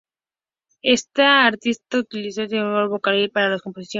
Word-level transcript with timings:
Este 0.81 1.21
artista 1.21 1.99
utilizó 1.99 2.41
un 2.41 2.49
sintetizador 2.49 2.89
Vocaloid 2.89 3.31
para 3.31 3.53
sus 3.53 3.61
composiciones. 3.61 3.89